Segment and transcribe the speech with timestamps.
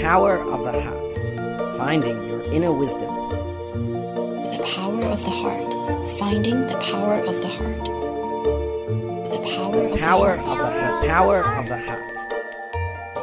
[0.00, 3.12] Power of the Heart Finding Your Inner Wisdom.
[4.50, 5.72] The Power of the Heart
[6.18, 7.84] Finding the Power of the Heart.
[9.30, 10.58] The Power of Power the of Heart.
[10.58, 11.08] the Heart.
[11.08, 12.02] Power of the Heart.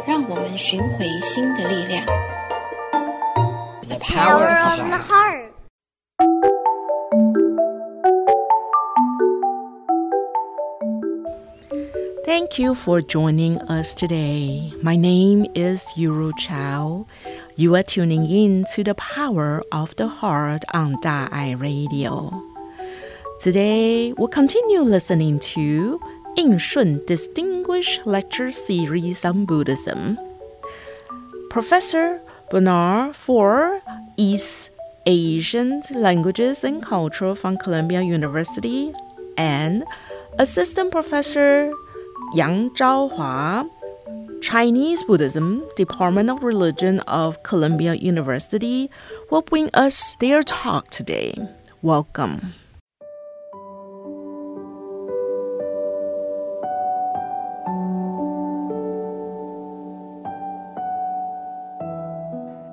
[0.05, 2.05] 让我们寻回心的力量。
[2.05, 5.10] The Power Power of of the the Heart.
[5.10, 5.37] Heart.
[12.39, 14.73] Thank you for joining us today.
[14.81, 17.05] My name is Yuru Chao.
[17.57, 22.31] You are tuning in to the Power of the Heart on Da Ai Radio.
[23.41, 26.01] Today, we'll continue listening to
[26.37, 30.17] Yin Shun Distinguished Lecture Series on Buddhism.
[31.50, 33.83] Professor Bernard Faure
[34.17, 34.70] East
[35.06, 38.92] Asian Languages and Culture from Columbia University
[39.36, 39.83] and
[40.39, 41.75] Assistant Professor
[42.34, 43.69] Yang Zhaohua,
[44.41, 48.91] Chinese Buddhism, Department of Religion of Columbia University,
[49.30, 51.34] will bring us their talk today.
[51.83, 52.55] Welcome.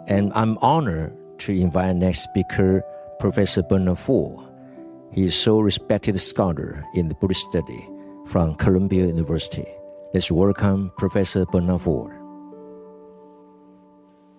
[0.08, 2.84] And I'm honored to invite next speaker,
[3.20, 4.42] Professor Bernard Fu.
[5.12, 7.90] He is so respected scholar in the Buddhist study
[8.26, 9.68] from Columbia University.
[10.14, 12.12] Let's welcome Professor Bernard Fu.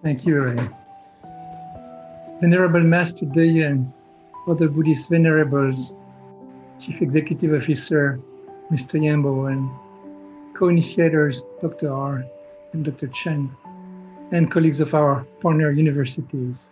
[0.02, 0.68] Thank you, Ray.
[2.40, 3.92] Venerable Master Dayan,
[4.48, 5.92] other Buddhist venerables,
[6.80, 8.20] Chief Executive Officer
[8.70, 9.00] Mr.
[9.00, 9.70] Yambo, and
[10.54, 11.92] co-initiators Dr.
[11.92, 12.24] R
[12.72, 13.08] and Dr.
[13.08, 13.50] Chen,
[14.32, 16.68] and colleagues of our partner universities.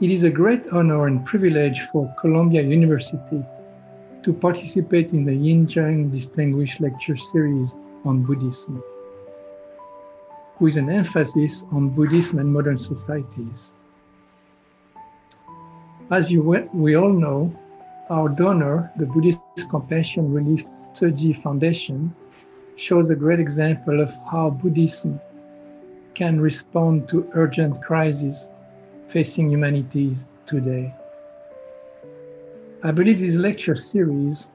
[0.00, 3.42] It is a great honor and privilege for Columbia University
[4.22, 8.82] to participate in the Yin Shun Distinguished Lecture Series on Buddhism
[10.60, 13.72] with an emphasis on Buddhism and modern societies.
[16.10, 16.42] As you
[16.74, 17.56] we all know,
[18.10, 22.14] our donor, the Buddhist Compassion Relief Tzu Chi Foundation,
[22.76, 25.20] shows a great example of how Buddhism
[26.14, 28.48] can respond to urgent crises
[29.08, 30.92] facing humanities today.
[32.82, 34.48] I believe this lecture series,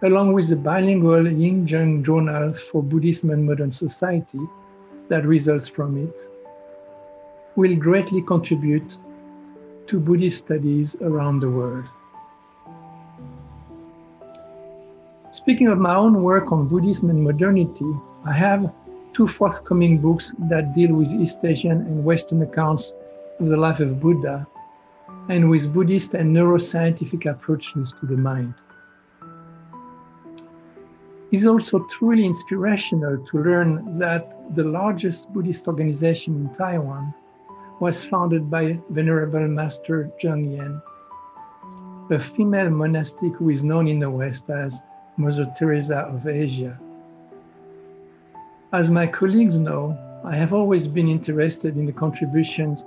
[0.00, 4.40] along with the bilingual Yin Shun Journal for Buddhism and Modern Society
[5.10, 6.18] that results from it,
[7.56, 8.96] will greatly contribute
[9.86, 11.84] to Buddhist studies around the world.
[15.30, 17.92] Speaking of my own work on Buddhism and modernity,
[18.24, 18.72] I have
[19.12, 22.94] two forthcoming books that deal with East Asian and Western accounts
[23.40, 24.46] of the life of Buddha
[25.28, 28.54] and with Buddhist and neuroscientific approaches to the mind.
[31.30, 37.12] It's also truly inspirational to learn that the largest Buddhist organization in Taiwan
[37.80, 40.80] was founded by Venerable Master Zheng Yan,
[42.10, 44.80] a female monastic who is known in the West as
[45.18, 46.78] Mother Teresa of Asia.
[48.72, 52.86] As my colleagues know, I have always been interested in the contributions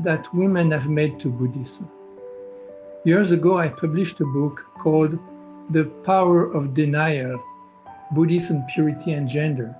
[0.00, 1.90] that women have made to Buddhism.
[3.04, 5.18] Years ago, I published a book called
[5.70, 7.42] The Power of Denial
[8.12, 9.74] Buddhism, Purity, and Gender,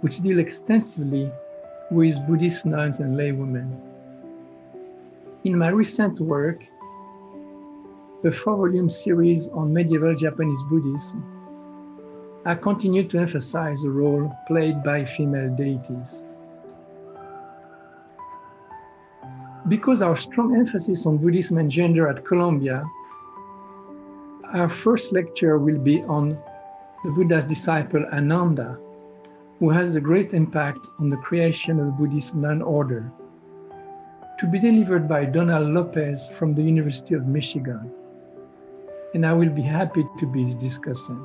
[0.00, 1.30] which deal extensively
[1.90, 3.76] with Buddhist nuns and laywomen.
[5.44, 6.64] In my recent work,
[8.22, 11.24] the four volume series on medieval Japanese Buddhism,
[12.44, 16.24] I continue to emphasize the role played by female deities.
[19.70, 22.84] Because our strong emphasis on Buddhism and gender at Columbia,
[24.52, 26.36] our first lecture will be on
[27.04, 28.76] the Buddha's disciple Ananda,
[29.60, 33.12] who has a great impact on the creation of the Buddhist nun order,
[34.40, 37.92] to be delivered by Donald Lopez from the University of Michigan.
[39.14, 41.24] And I will be happy to be his discussant.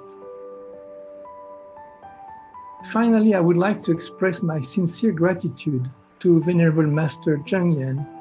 [2.92, 5.90] Finally, I would like to express my sincere gratitude
[6.20, 8.15] to Venerable Master Zheng Yan,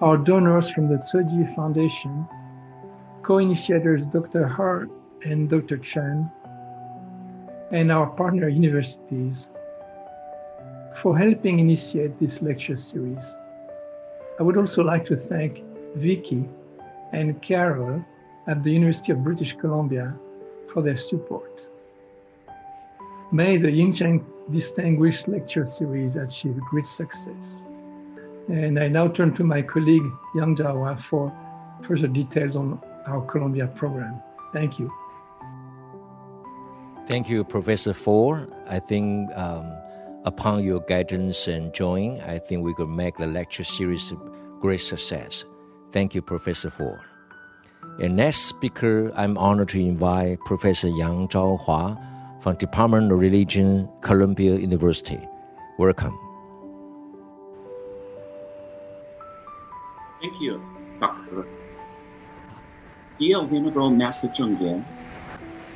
[0.00, 2.26] our donors from the Tzu Chi Foundation,
[3.22, 4.46] co-initiators Dr.
[4.46, 4.90] Hart
[5.24, 5.76] and Dr.
[5.78, 6.30] Chan,
[7.72, 9.50] and our partner universities
[10.96, 13.34] for helping initiate this lecture series.
[14.38, 15.62] I would also like to thank
[15.96, 16.48] Vicky
[17.12, 18.04] and Carol
[18.46, 20.14] at the University of British Columbia
[20.72, 21.66] for their support.
[23.32, 27.64] May the Yin Shun Distinguished Lecture Series achieve great success.
[28.48, 31.32] And I now turn to my colleague Yang Zhaohua for
[31.82, 34.22] further details on our Columbia program.
[34.52, 34.92] Thank you.
[37.06, 38.48] Thank you, Professor Faure.
[38.68, 39.70] I think um,
[40.28, 44.16] Upon your guidance and join, I think we could make the lecture series a
[44.60, 45.46] great success.
[45.90, 46.92] Thank you, Professor Fu.
[47.98, 54.56] And next speaker, I'm honored to invite Professor Yang Zhaohua from Department of Religion, Columbia
[54.56, 55.20] University.
[55.78, 56.27] Welcome.
[60.20, 60.60] Thank you,
[61.00, 61.46] Dr.
[63.20, 64.84] Dear Venerable Master Zheng Yan,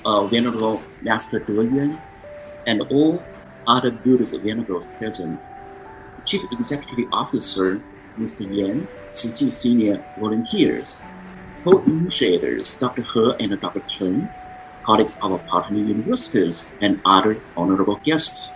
[0.04, 1.96] uh, Venerable Master De Yuan,
[2.66, 3.22] and all
[3.68, 5.38] other Buddhist venerables present,
[6.26, 7.80] Chief Executive Officer
[8.18, 8.44] Mr.
[8.50, 10.96] Yan, Senior volunteers,
[11.62, 13.02] co-initiators Dr.
[13.02, 13.80] He and Dr.
[13.88, 14.28] Chen,
[14.84, 18.50] colleagues of our partner universities, and other honorable guests.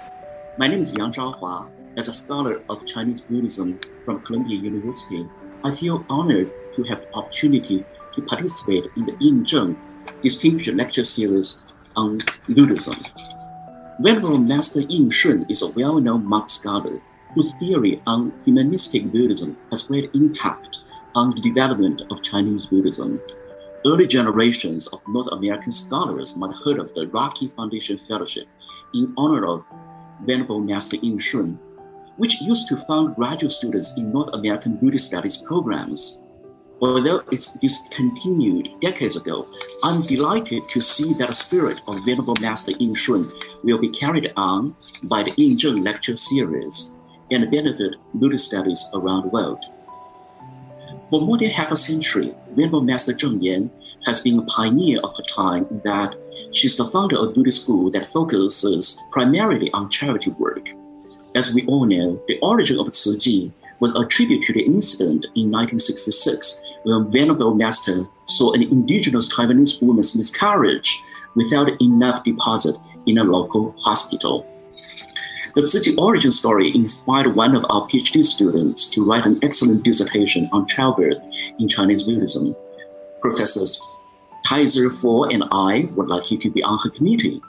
[0.58, 1.68] My name is Yang Zhaohua.
[1.96, 5.26] As a scholar of Chinese Buddhism from Columbia University,
[5.64, 9.76] I feel honored to have the opportunity to participate in the Yin Shun
[10.22, 11.62] Distinguished Lecture Series
[11.96, 12.96] on Buddhism.
[14.00, 17.00] Venerable Master Yin Shun is a well-known monk scholar
[17.34, 20.78] whose theory on humanistic Buddhism has great impact
[21.14, 23.20] on the development of Chinese Buddhism.
[23.86, 28.46] Early generations of North American scholars might have heard of the Rocky Foundation Fellowship
[28.94, 29.64] in honor of
[30.24, 31.58] Venerable Master Yin Shun,
[32.16, 36.20] which used to fund graduate students in North American Buddhist studies programs.
[36.80, 39.48] Although it's discontinued decades ago,
[39.82, 43.32] I'm delighted to see that the spirit of Venerable Master Yin Shun
[43.62, 46.90] will be carried on by the Yin Shun lecture series
[47.30, 49.64] and benefit Buddhist studies around the world.
[51.08, 53.70] For more than half a century, Venerable Master Zheng Yan
[54.04, 56.14] has been a pioneer of her time in that
[56.52, 60.68] she's the founder of a Buddhist school that focuses primarily on charity work.
[61.34, 63.50] As we all know, the origin of Chi
[63.80, 69.82] was attributed to the incident in 1966 when a Venerable Master saw an indigenous Taiwanese
[69.82, 71.02] woman's miscarriage
[71.34, 72.76] without enough deposit
[73.06, 74.50] in a local hospital.
[75.54, 80.48] The Chi origin story inspired one of our PhD students to write an excellent dissertation
[80.52, 81.22] on childbirth
[81.58, 82.54] in Chinese Buddhism.
[83.20, 83.80] Professors
[84.46, 87.40] Taizi Fu and I would like you to be on her committee.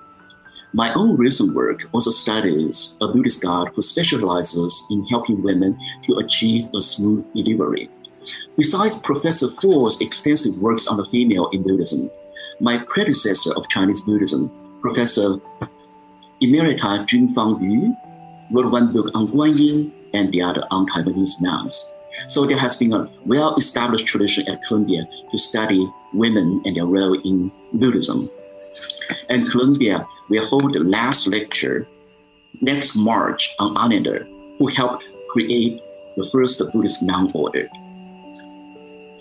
[0.73, 6.17] My own recent work also studies a Buddhist god who specializes in helping women to
[6.17, 7.89] achieve a smooth delivery.
[8.57, 12.09] Besides Professor Fu's extensive works on the female in Buddhism,
[12.59, 15.37] my predecessor of Chinese Buddhism, Professor
[16.41, 17.95] Emerita Junfang Yu,
[18.51, 21.93] wrote one book on Guanyin and the other on Taiwanese mounts.
[22.27, 27.13] So there has been a well-established tradition at Columbia to study women and their role
[27.13, 28.29] in Buddhism.
[29.29, 31.87] And Columbia will hold the last lecture
[32.61, 34.25] next March on Ananda,
[34.57, 35.81] who helped create
[36.15, 37.67] the first Buddhist monk order.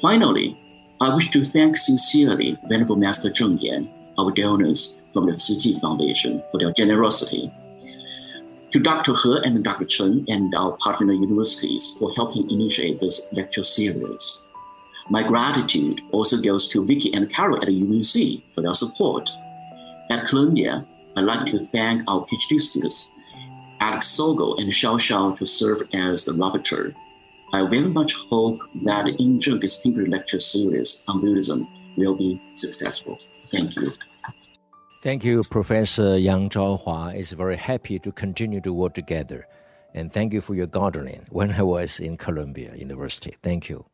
[0.00, 0.56] Finally,
[1.00, 3.88] I wish to thank sincerely Venerable Master Zheng Yan,
[4.18, 7.50] our donors from the Chi Foundation, for their generosity.
[8.72, 9.14] To Dr.
[9.14, 9.84] He and Dr.
[9.84, 14.46] Chen and our partner universities for helping initiate this lecture series.
[15.08, 19.30] My gratitude also goes to Vicky and Carol at UBC for their support.
[20.10, 20.84] At Columbia,
[21.16, 23.10] I'd like to thank our PhD students,
[23.80, 26.94] Alex Sogo and Xiao Xiao, to serve as the rapporteur.
[27.52, 31.66] I very much hope that the Zheng Distinguished Lecture Series on Buddhism
[31.96, 33.18] will be successful.
[33.50, 33.92] Thank you.
[35.02, 37.14] Thank you, Professor Yang Zhaohua.
[37.14, 39.46] It's very happy to continue to work together.
[39.94, 43.36] And thank you for your gardening when I was in Columbia University.
[43.42, 43.86] Thank you.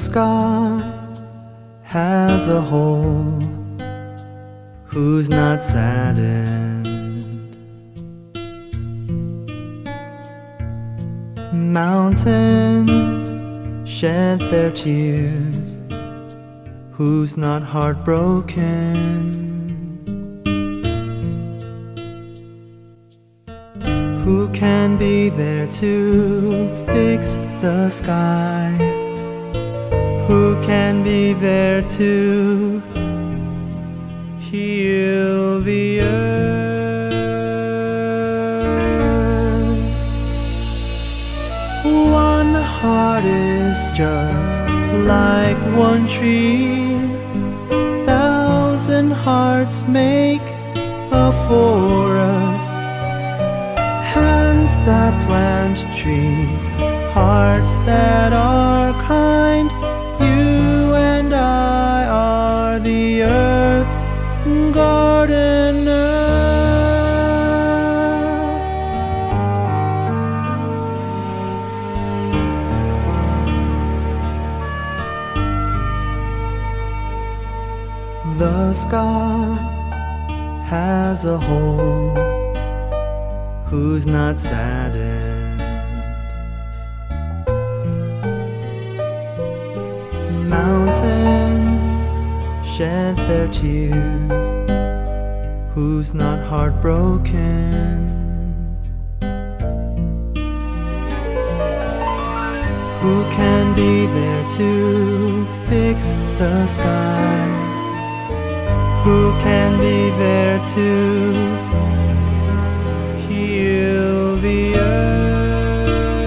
[0.00, 0.82] Sky
[1.82, 3.38] has a hole
[4.84, 6.88] who's not saddened.
[11.52, 13.24] Mountains
[13.88, 15.78] shed their tears
[16.92, 19.36] who's not heartbroken.
[24.24, 28.89] Who can be there to fix the sky?
[30.30, 32.80] Who can be there to
[34.38, 36.60] heal the earth?
[41.84, 44.62] One heart is just
[45.14, 46.94] like one tree.
[48.06, 50.46] Thousand hearts make
[51.10, 52.70] a forest.
[54.14, 56.62] Hands that plant trees,
[57.18, 58.69] hearts that are
[81.30, 82.14] a hole
[83.66, 85.60] who's not saddened.
[90.48, 92.02] Mountains
[92.76, 94.48] shed their tears,
[95.72, 98.08] who's not heartbroken.
[103.02, 107.69] Who can be there to fix the sky?
[109.10, 110.88] Who can be there to
[113.26, 116.20] heal the earth?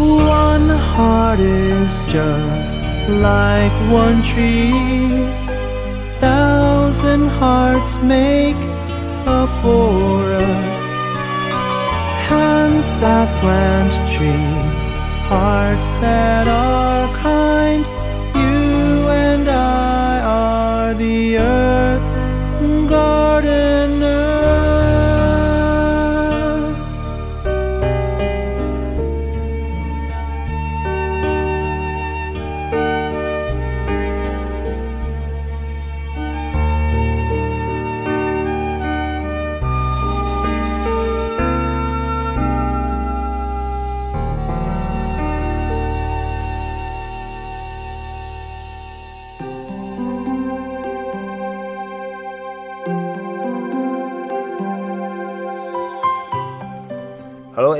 [0.00, 2.78] One heart is just
[3.28, 4.70] like one tree.
[6.18, 8.60] Thousand hearts make
[9.40, 10.84] a forest.
[12.30, 14.78] Hands that plant trees,
[15.28, 16.97] hearts that are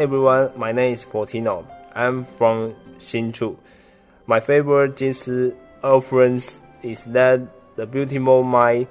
[0.08, 1.66] everyone, my name is Portino.
[1.94, 3.58] I'm from Hsinchu.
[4.26, 7.42] My favorite Jinsi reference is that
[7.76, 8.86] the beautiful mind,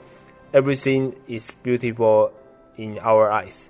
[0.54, 2.32] everything is beautiful
[2.78, 3.68] in our eyes.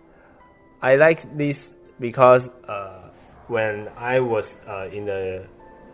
[0.82, 3.12] I like this because uh,
[3.48, 5.48] when I was uh, in the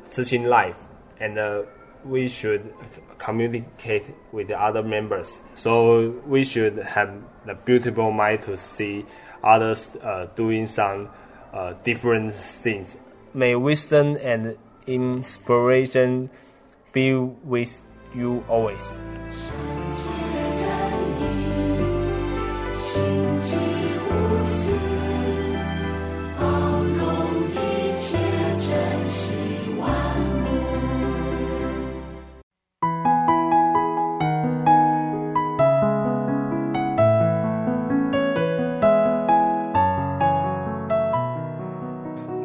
[0.09, 0.87] teaching life
[1.19, 1.65] and uh,
[2.03, 2.73] we should
[3.19, 5.39] communicate with the other members.
[5.53, 7.13] So we should have
[7.45, 9.05] the beautiful mind to see
[9.43, 11.11] others uh, doing some
[11.53, 12.97] uh, different things.
[13.33, 16.29] May wisdom and inspiration
[16.91, 17.81] be with
[18.13, 19.72] you always.《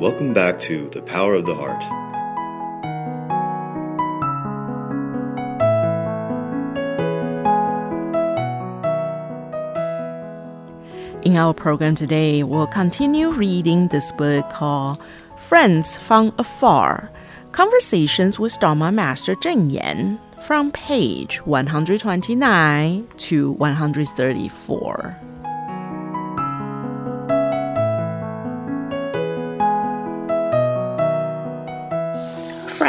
[0.09, 1.85] Welcome back to The Power of the Heart.
[11.27, 14.99] In our program today, we'll continue reading this book called
[15.37, 17.11] Friends from Afar
[17.53, 25.21] Conversations with Dharma Master Zheng Yan from page 129 to 134.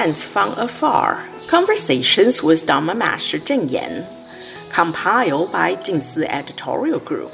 [0.09, 4.07] Friends from Afar Conversations with Dharma Master Zheng Yan,
[4.71, 7.31] compiled by Jingsi Editorial Group.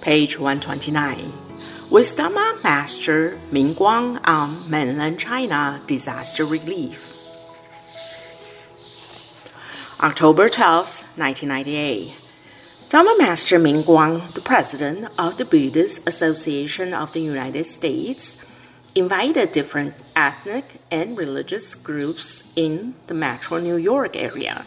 [0.00, 1.30] Page 129.
[1.90, 7.04] With Dharma Master Ming Guang on mainland China disaster relief.
[10.00, 12.14] October 12, 1998.
[12.88, 18.38] Dharma Master Ming Guang, the president of the Buddhist Association of the United States,
[18.96, 24.64] invited different ethnic and religious groups in the metro New York area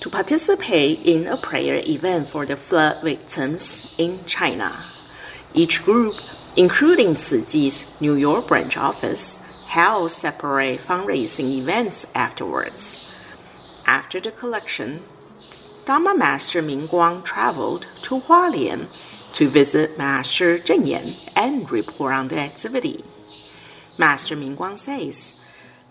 [0.00, 4.74] to participate in a prayer event for the flood victims in China.
[5.52, 6.14] Each group,
[6.56, 13.04] including Chi's New York branch office, held separate fundraising events afterwards.
[13.84, 15.02] After the collection,
[15.84, 18.86] Dharma Master Ming Guang traveled to Hualien
[19.34, 23.04] to visit Master Zheng Yan and report on the activity.
[24.00, 25.34] Master Ming Guang says,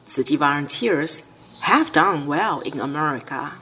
[0.09, 1.21] Chi volunteers
[1.61, 3.53] have done well in America.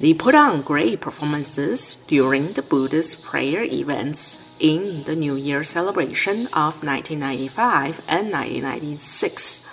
[0.00, 6.48] They put on great performances during the Buddhist prayer events in the New Year celebration
[6.48, 9.64] of 1995 and 1996.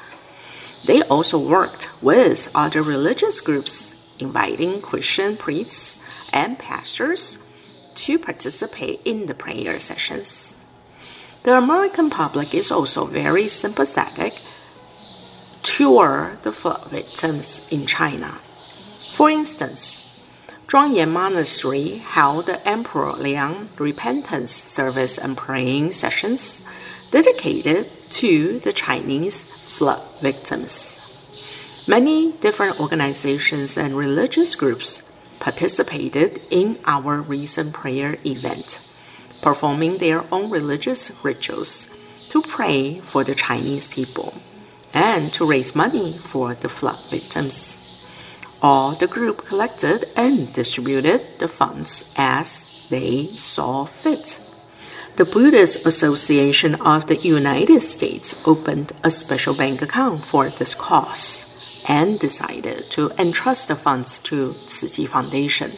[0.85, 5.97] They also worked with other religious groups, inviting Christian priests
[6.31, 7.39] and pastors
[8.05, 10.53] to participate in the prayer sessions.
[11.49, 14.39] The American public is also very sympathetic
[15.63, 18.37] toward the flood victims in China.
[19.13, 19.97] For instance,
[20.67, 26.61] Zhuangyan Monastery held the Emperor Liang repentance service and praying sessions
[27.09, 27.89] dedicated
[28.21, 29.41] to the Chinese
[29.75, 30.99] flood victims.
[31.87, 35.01] Many different organizations and religious groups
[35.39, 38.81] participated in our recent prayer event,
[39.41, 41.87] performing their own religious rituals
[42.29, 44.33] to pray for the Chinese people
[44.93, 47.79] and to raise money for the flood victims.
[48.61, 54.39] All the group collected and distributed the funds as they saw fit.
[55.15, 61.45] The Buddhist Association of the United States opened a special bank account for this cause
[61.87, 65.71] and decided to entrust the funds to Chi Foundation,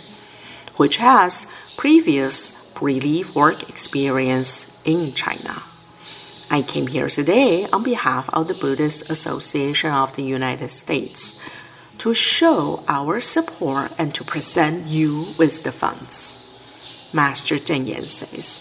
[0.75, 5.63] which has previous relief work experience in China.
[6.49, 11.35] I came here today on behalf of the Buddhist Association of the United States
[11.99, 16.35] to show our support and to present you with the funds.
[17.13, 18.59] Master Cheng Yen says,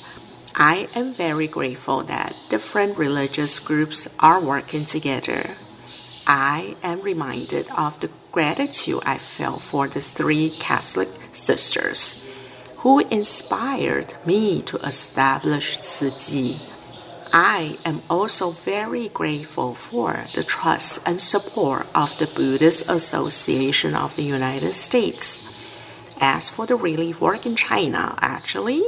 [0.55, 5.53] I am very grateful that different religious groups are working together.
[6.27, 12.20] I am reminded of the gratitude I felt for the three Catholic sisters
[12.81, 16.57] who inspired me to establish Tzu
[17.33, 24.17] I am also very grateful for the trust and support of the Buddhist Association of
[24.17, 25.47] the United States.
[26.21, 28.83] As for the relief work in China, actually,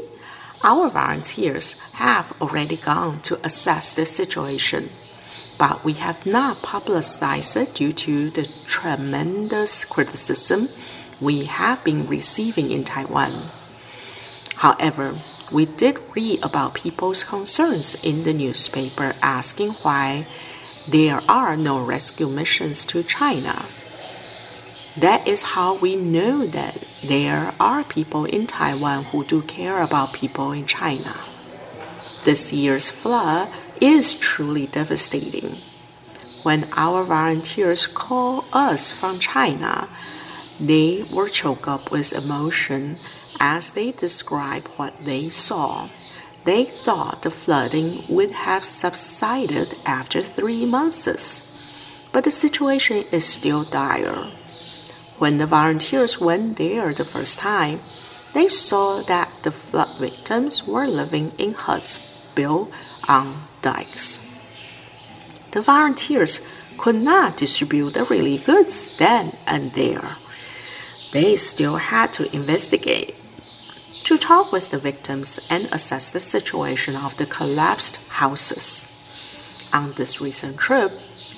[0.64, 4.90] our volunteers have already gone to assess the situation,
[5.58, 10.68] but we have not publicized it due to the tremendous criticism
[11.20, 13.50] we have been receiving in Taiwan.
[14.62, 15.18] However,
[15.50, 20.28] we did read about people's concerns in the newspaper asking why
[20.86, 23.64] there are no rescue missions to China.
[24.96, 30.12] That is how we know that there are people in Taiwan who do care about
[30.12, 31.16] people in China.
[32.22, 33.48] This year's flood
[33.80, 35.56] is truly devastating.
[36.44, 39.88] When our volunteers call us from China,
[40.60, 42.98] they were choked up with emotion
[43.42, 45.88] as they described what they saw.
[46.44, 51.42] They thought the flooding would have subsided after three months,
[52.12, 54.30] but the situation is still dire.
[55.18, 57.80] When the volunteers went there the first time,
[58.32, 61.98] they saw that the flood victims were living in huts
[62.36, 62.70] built
[63.08, 64.20] on dikes.
[65.50, 66.40] The volunteers
[66.78, 70.16] could not distribute the relief goods then and there.
[71.12, 73.16] They still had to investigate
[74.12, 78.86] to talk with the victims and assess the situation of the collapsed houses.
[79.72, 80.92] On this recent trip,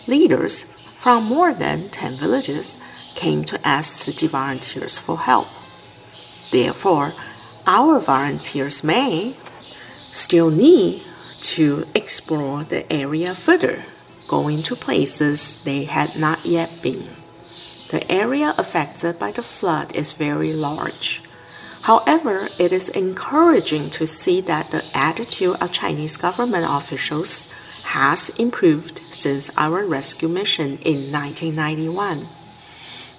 [0.08, 0.64] leaders
[0.98, 2.78] from more than 10 villages
[3.14, 5.46] came to ask city volunteers for help.
[6.50, 7.12] Therefore,
[7.64, 9.37] our volunteers may
[10.12, 11.04] still need
[11.54, 13.84] to explore the area further,
[14.26, 17.06] going to places they had not yet been.
[17.90, 21.22] The area affected by the flood is very large.
[21.85, 29.03] However, it is encouraging to see that the attitude of Chinese government officials has improved
[29.12, 32.27] since our rescue mission in 1991.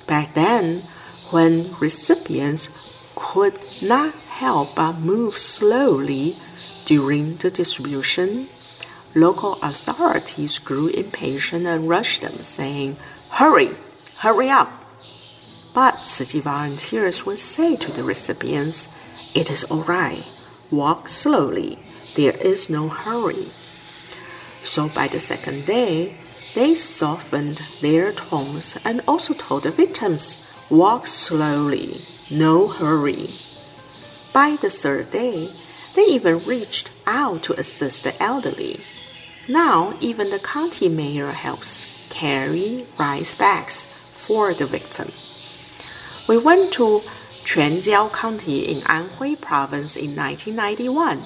[0.08, 0.82] Back then,
[1.30, 2.68] when recipients
[3.14, 6.36] could not help but move slowly
[6.86, 8.50] during the distribution,
[9.14, 12.98] local authorities grew impatient and rushed them, saying,
[13.30, 13.76] Hurry,
[14.18, 14.85] hurry up!
[15.76, 18.88] But Chi volunteers would say to the recipients,
[19.34, 20.24] It is all right.
[20.72, 21.78] Walk slowly.
[22.16, 23.52] There is no hurry.
[24.64, 26.16] So by the second day,
[26.56, 32.00] they softened their tones and also told the victims, Walk slowly.
[32.32, 33.32] No hurry.
[34.32, 35.50] By the third day,
[35.94, 38.80] they even reached out to assist the elderly.
[39.50, 43.82] Now, even the county mayor helps carry rice bags
[44.26, 45.12] for the victim.
[46.28, 47.02] We went to
[47.44, 51.22] Quanjiao County in Anhui Province in 1991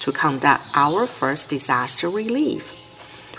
[0.00, 2.72] to conduct our first disaster relief.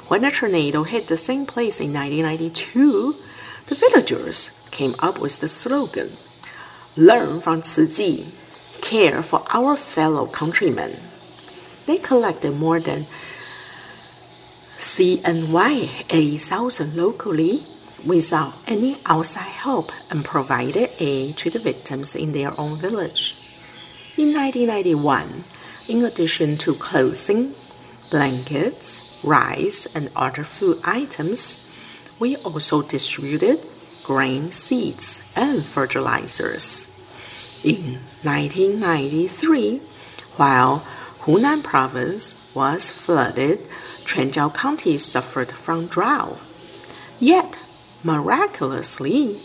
[0.07, 3.15] When a tornado hit the same place in 1992,
[3.65, 6.11] the villagers came up with the slogan
[6.95, 8.25] Learn from Chi,
[8.81, 10.95] care for our fellow countrymen.
[11.87, 13.07] They collected more than
[14.77, 17.65] CNY 8,000 locally
[18.05, 23.35] without any outside help and provided aid to the victims in their own village.
[24.17, 25.43] In 1991,
[25.87, 27.55] in addition to clothing,
[28.11, 31.63] blankets, rice, and other food items,
[32.19, 33.65] we also distributed
[34.03, 36.87] grain seeds and fertilizers.
[37.63, 39.81] In 1993,
[40.35, 40.85] while
[41.21, 43.59] Hunan province was flooded,
[44.05, 46.39] Quanjiao County suffered from drought.
[48.03, 49.41] Miraculously,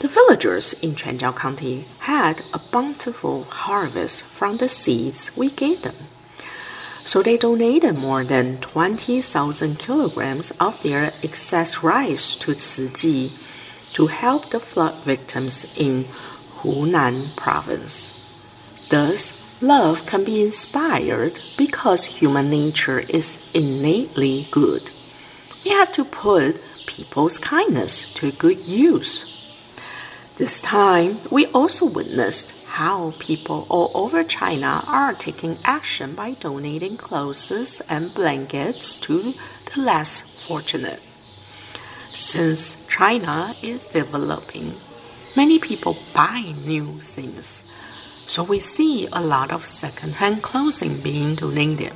[0.00, 5.94] the villagers in Quanjiao County had a bountiful harvest from the seeds we gave them.
[7.04, 13.30] So they donated more than 20,000 kilograms of their excess rice to Chi
[13.94, 16.06] to help the flood victims in
[16.58, 18.12] Hunan province.
[18.90, 24.90] Thus, love can be inspired because human nature is innately good.
[25.64, 29.32] We have to put people's kindness to good use.
[30.36, 36.96] This time, we also witnessed how people all over China are taking action by donating
[36.98, 39.32] clothes and blankets to
[39.74, 41.00] the less fortunate.
[42.12, 44.74] Since China is developing,
[45.34, 47.62] many people buy new things,
[48.26, 51.94] so we see a lot of second-hand clothing being donated.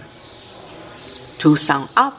[1.40, 2.16] To sum up,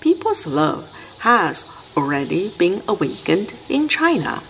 [0.00, 1.64] people's love has
[1.96, 4.42] already been awakened in China.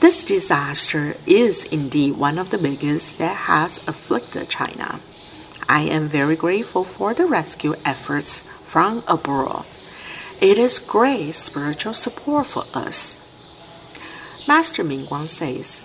[0.00, 5.00] This disaster is indeed one of the biggest that has afflicted China.
[5.68, 9.66] I am very grateful for the rescue efforts from abroad.
[10.40, 13.20] It is great spiritual support for us.
[14.48, 15.82] Master Ming Mingguang says,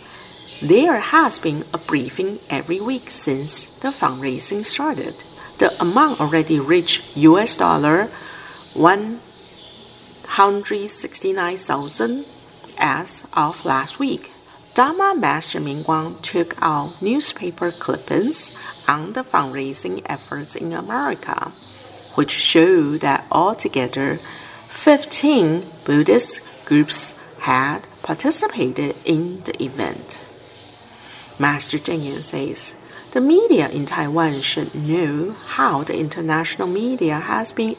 [0.61, 5.15] there has been a briefing every week since the fundraising started.
[5.59, 8.09] The amount already reached US dollar
[10.25, 12.25] 169,000
[12.77, 14.31] as of last week,
[14.73, 18.51] Dharma Master Mingguang took out newspaper clippings
[18.87, 21.51] on the fundraising efforts in America,
[22.15, 24.19] which show that altogether
[24.67, 30.19] 15 Buddhist groups had participated in the event.
[31.39, 32.75] Master Cheng Yen says,
[33.11, 37.77] the media in Taiwan should know how the international media has been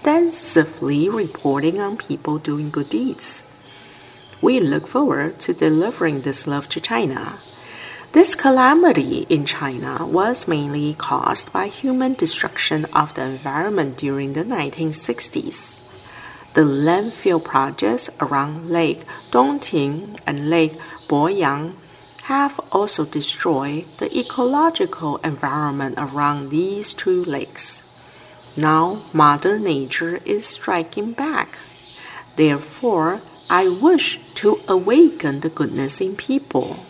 [0.00, 3.42] extensively reporting on people doing good deeds.
[4.40, 7.36] We look forward to delivering this love to China.
[8.12, 14.42] This calamity in China was mainly caused by human destruction of the environment during the
[14.42, 15.80] 1960s.
[16.54, 21.74] The landfill projects around Lake Dongting and Lake Poyang
[22.22, 27.82] have also destroyed the ecological environment around these two lakes.
[28.56, 31.58] Now, Mother Nature is striking back.
[32.36, 36.84] Therefore, I wish to awaken the goodness in people.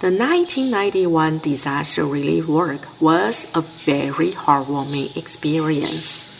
[0.00, 6.30] The 1991 disaster relief work was a very heartwarming experience.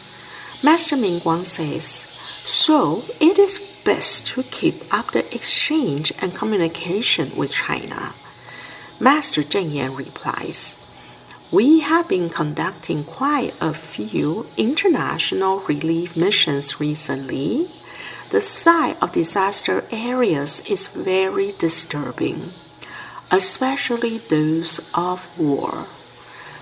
[0.62, 2.11] Master Ming Mingguang says,
[2.44, 8.12] so it is best to keep up the exchange and communication with China.
[9.00, 10.83] Master Cheng Yan replies,
[11.52, 17.68] we have been conducting quite a few international relief missions recently
[18.35, 22.50] the sight of disaster areas is very disturbing,
[23.30, 25.87] especially those of war.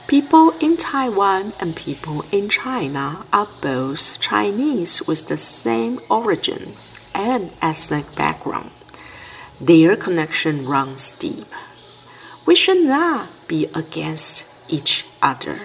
[0.07, 6.75] People in Taiwan and people in China are both Chinese with the same origin
[7.14, 8.71] and ethnic background.
[9.59, 11.49] Their connection runs deep.
[12.45, 15.59] We should not be against each other.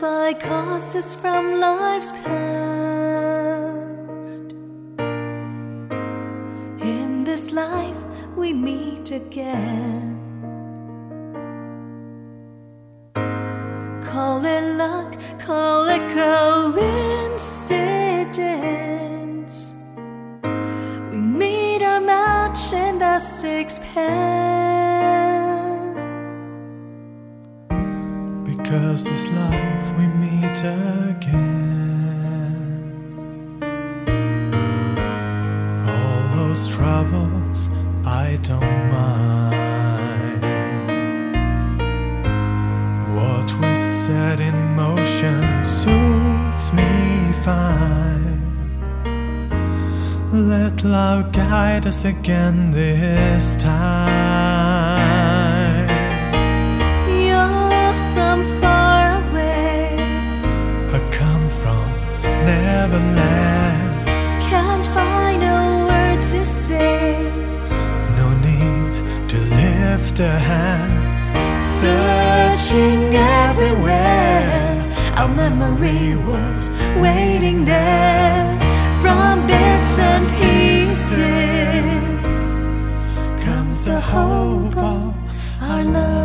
[0.00, 2.67] by causes from life's past.
[9.18, 10.17] Again.
[50.38, 53.88] Let love guide us again this time.
[57.08, 59.96] You're from far away.
[60.94, 61.90] I come from
[62.46, 64.06] Neverland.
[64.44, 67.20] Can't find a word to say.
[68.16, 70.94] No need to lift a hand.
[71.60, 78.47] Searching everywhere, our memory was waiting there
[79.08, 82.34] from bits and pieces.
[83.44, 85.14] Comes the hope of
[85.62, 86.17] our lives.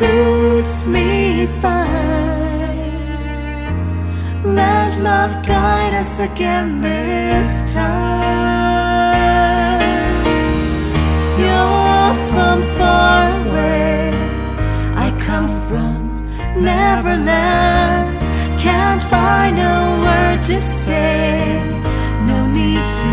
[0.00, 1.90] Suits me fine.
[4.60, 8.20] Let love guide us again this time.
[11.42, 14.14] You're from far away.
[15.04, 15.98] I come from
[16.68, 18.10] Neverland.
[18.66, 21.60] Can't find a word to say.
[22.30, 23.12] No need to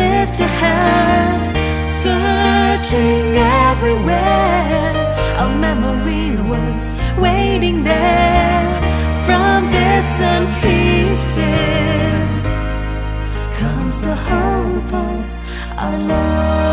[0.00, 1.42] lift a hand.
[2.02, 3.26] Searching
[6.48, 8.80] was waiting there
[9.26, 12.44] from bits and pieces.
[13.58, 15.24] Comes the hope of
[15.78, 16.65] our lives.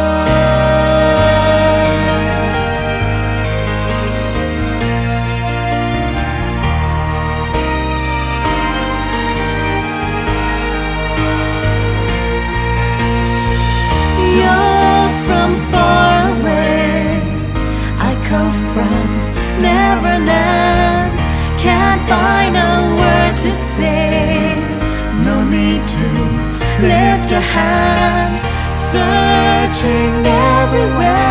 [23.77, 24.55] Say.
[25.27, 26.09] No need to
[26.89, 28.36] lift a hand.
[28.91, 31.22] Searching everywhere.